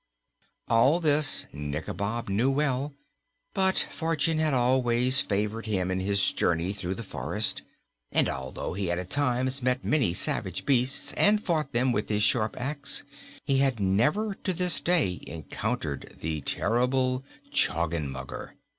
All 0.67 0.99
this 0.99 1.45
Nikobob 1.53 2.27
knew 2.27 2.49
well, 2.49 2.95
but 3.53 3.85
fortune 3.91 4.39
had 4.39 4.51
always 4.51 5.21
favored 5.21 5.67
him 5.67 5.91
in 5.91 5.99
his 5.99 6.31
journey 6.31 6.73
through 6.73 6.95
the 6.95 7.03
forest, 7.03 7.61
and 8.11 8.27
although 8.27 8.73
he 8.73 8.87
had 8.87 8.97
at 8.97 9.11
times 9.11 9.61
met 9.61 9.85
many 9.85 10.15
savage 10.15 10.65
beasts 10.65 11.13
and 11.13 11.39
fought 11.39 11.71
them 11.71 11.91
with 11.91 12.09
his 12.09 12.23
sharp 12.23 12.59
ax, 12.59 13.03
he 13.43 13.57
had 13.59 13.79
never 13.79 14.33
to 14.33 14.53
this 14.53 14.79
day 14.81 15.21
encountered 15.27 16.15
the 16.19 16.41
terrible 16.41 17.23
Choggenmugger. 17.51 18.55